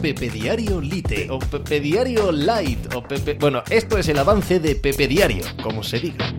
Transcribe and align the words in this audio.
Pepe 0.00 0.30
Diario 0.30 0.80
Lite 0.80 1.28
o 1.28 1.40
Pepe 1.40 1.80
Diario 1.80 2.30
Light 2.30 2.94
o 2.94 3.02
Pepe... 3.02 3.34
Bueno, 3.34 3.64
esto 3.68 3.98
es 3.98 4.08
el 4.08 4.18
avance 4.18 4.60
de 4.60 4.76
Pepe 4.76 5.08
Diario, 5.08 5.44
como 5.60 5.82
se 5.82 5.98
diga. 5.98 6.32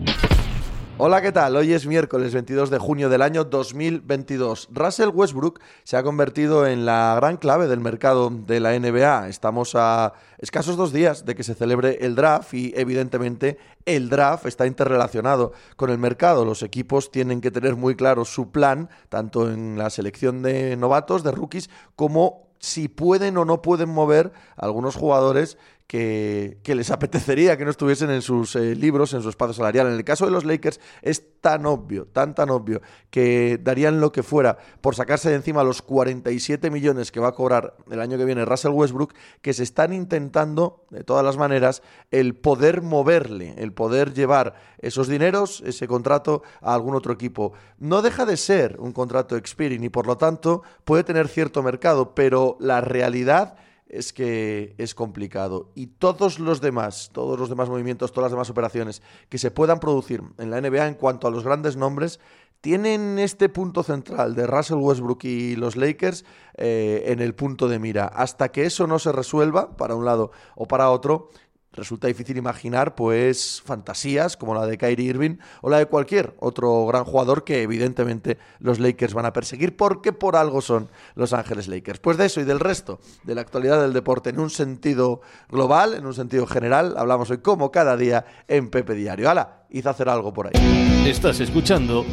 Hola, 0.96 1.20
¿qué 1.20 1.30
tal? 1.30 1.56
Hoy 1.56 1.74
es 1.74 1.86
miércoles 1.86 2.32
22 2.32 2.70
de 2.70 2.78
junio 2.78 3.10
del 3.10 3.20
año 3.20 3.44
2022. 3.44 4.70
Russell 4.72 5.10
Westbrook 5.12 5.60
se 5.84 5.98
ha 5.98 6.02
convertido 6.02 6.66
en 6.66 6.86
la 6.86 7.14
gran 7.16 7.36
clave 7.36 7.68
del 7.68 7.80
mercado 7.80 8.30
de 8.30 8.60
la 8.60 8.78
NBA. 8.78 9.28
Estamos 9.28 9.74
a 9.74 10.14
escasos 10.38 10.78
dos 10.78 10.92
días 10.92 11.26
de 11.26 11.34
que 11.34 11.42
se 11.42 11.54
celebre 11.54 11.98
el 12.00 12.14
draft 12.14 12.54
y 12.54 12.72
evidentemente 12.74 13.58
el 13.84 14.08
draft 14.08 14.46
está 14.46 14.66
interrelacionado 14.66 15.52
con 15.76 15.90
el 15.90 15.98
mercado. 15.98 16.46
Los 16.46 16.62
equipos 16.62 17.10
tienen 17.10 17.42
que 17.42 17.50
tener 17.50 17.76
muy 17.76 17.94
claro 17.94 18.24
su 18.24 18.50
plan, 18.50 18.88
tanto 19.10 19.50
en 19.50 19.76
la 19.76 19.90
selección 19.90 20.40
de 20.40 20.76
novatos, 20.76 21.22
de 21.22 21.32
rookies, 21.32 21.68
como 21.94 22.49
si 22.60 22.88
pueden 22.88 23.36
o 23.38 23.44
no 23.44 23.62
pueden 23.62 23.88
mover 23.88 24.32
algunos 24.56 24.94
jugadores 24.94 25.58
que, 25.90 26.60
les 26.64 26.92
apetecería 26.92 27.56
que 27.56 27.64
no 27.64 27.72
estuviesen 27.72 28.10
en 28.10 28.22
sus 28.22 28.54
eh, 28.54 28.76
libros, 28.76 29.12
en 29.12 29.22
su 29.22 29.28
espacio 29.28 29.54
salarial. 29.54 29.88
En 29.88 29.94
el 29.94 30.04
caso 30.04 30.24
de 30.24 30.30
los 30.30 30.44
Lakers 30.44 30.78
es 31.02 31.40
tan 31.40 31.66
obvio, 31.66 32.06
tan 32.06 32.32
tan 32.36 32.50
obvio, 32.50 32.80
que 33.10 33.58
darían 33.60 34.00
lo 34.00 34.12
que 34.12 34.22
fuera 34.22 34.56
por 34.80 34.94
sacarse 34.94 35.30
de 35.30 35.34
encima 35.34 35.64
los 35.64 35.82
47 35.82 36.70
millones 36.70 37.10
que 37.10 37.18
va 37.18 37.30
a 37.30 37.32
cobrar 37.32 37.74
el 37.90 38.00
año 38.00 38.16
que 38.16 38.24
viene 38.24 38.44
Russell 38.44 38.70
Westbrook, 38.70 39.14
que 39.42 39.52
se 39.52 39.64
están 39.64 39.92
intentando, 39.92 40.84
de 40.90 41.02
todas 41.02 41.24
las 41.24 41.36
maneras, 41.36 41.82
el 42.12 42.36
poder 42.36 42.82
moverle, 42.82 43.56
el 43.58 43.72
poder 43.72 44.14
llevar 44.14 44.54
esos 44.78 45.08
dineros, 45.08 45.60
ese 45.66 45.88
contrato, 45.88 46.44
a 46.60 46.72
algún 46.72 46.94
otro 46.94 47.12
equipo. 47.12 47.52
No 47.78 48.00
deja 48.00 48.26
de 48.26 48.36
ser 48.36 48.76
un 48.78 48.92
contrato 48.92 49.36
expiring 49.36 49.82
y 49.82 49.88
por 49.88 50.06
lo 50.06 50.16
tanto 50.16 50.62
puede 50.84 51.02
tener 51.02 51.26
cierto 51.26 51.64
mercado, 51.64 52.14
pero 52.14 52.56
la 52.60 52.80
realidad 52.80 53.56
es 53.90 54.12
que 54.12 54.74
es 54.78 54.94
complicado. 54.94 55.70
Y 55.74 55.88
todos 55.88 56.38
los 56.38 56.60
demás, 56.60 57.10
todos 57.12 57.38
los 57.38 57.48
demás 57.48 57.68
movimientos, 57.68 58.12
todas 58.12 58.26
las 58.26 58.32
demás 58.32 58.50
operaciones 58.50 59.02
que 59.28 59.38
se 59.38 59.50
puedan 59.50 59.80
producir 59.80 60.22
en 60.38 60.50
la 60.50 60.60
NBA 60.60 60.86
en 60.86 60.94
cuanto 60.94 61.26
a 61.26 61.30
los 61.30 61.44
grandes 61.44 61.76
nombres, 61.76 62.20
tienen 62.60 63.18
este 63.18 63.48
punto 63.48 63.82
central 63.82 64.34
de 64.34 64.46
Russell 64.46 64.78
Westbrook 64.78 65.24
y 65.24 65.56
los 65.56 65.76
Lakers 65.76 66.24
eh, 66.56 67.04
en 67.06 67.20
el 67.20 67.34
punto 67.34 67.68
de 67.68 67.78
mira. 67.78 68.06
Hasta 68.06 68.50
que 68.50 68.64
eso 68.64 68.86
no 68.86 68.98
se 68.98 69.12
resuelva, 69.12 69.76
para 69.76 69.94
un 69.94 70.04
lado 70.04 70.30
o 70.56 70.66
para 70.66 70.90
otro, 70.90 71.30
resulta 71.72 72.08
difícil 72.08 72.36
imaginar 72.36 72.94
pues 72.94 73.62
fantasías 73.64 74.36
como 74.36 74.54
la 74.54 74.66
de 74.66 74.78
Kyrie 74.78 75.06
Irving 75.06 75.36
o 75.62 75.70
la 75.70 75.78
de 75.78 75.86
cualquier 75.86 76.34
otro 76.40 76.86
gran 76.86 77.04
jugador 77.04 77.44
que 77.44 77.62
evidentemente 77.62 78.38
los 78.58 78.78
Lakers 78.78 79.14
van 79.14 79.26
a 79.26 79.32
perseguir 79.32 79.76
porque 79.76 80.12
por 80.12 80.36
algo 80.36 80.60
son 80.60 80.90
Los 81.14 81.32
Ángeles 81.32 81.68
Lakers. 81.68 82.00
Pues 82.00 82.16
de 82.16 82.26
eso 82.26 82.40
y 82.40 82.44
del 82.44 82.60
resto 82.60 83.00
de 83.24 83.34
la 83.34 83.40
actualidad 83.40 83.80
del 83.80 83.92
deporte 83.92 84.30
en 84.30 84.40
un 84.40 84.50
sentido 84.50 85.20
global, 85.48 85.94
en 85.94 86.06
un 86.06 86.14
sentido 86.14 86.46
general, 86.46 86.94
hablamos 86.96 87.30
hoy 87.30 87.38
como 87.38 87.70
cada 87.70 87.96
día 87.96 88.24
en 88.48 88.70
Pepe 88.70 88.94
Diario. 88.94 89.30
¡Hala! 89.30 89.66
Hice 89.70 89.88
hacer 89.88 90.08
algo 90.08 90.32
por 90.32 90.48
ahí. 90.48 91.06
Estás 91.06 91.40
escuchando 91.40 92.04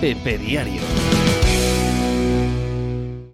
Pepe 0.00 0.38
Diario. 0.38 0.80